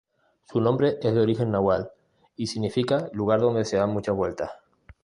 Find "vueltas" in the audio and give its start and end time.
4.15-4.49